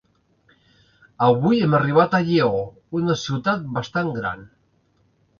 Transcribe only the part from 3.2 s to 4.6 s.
ciutat bastant gran.